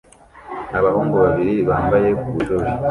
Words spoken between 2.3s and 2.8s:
ishuri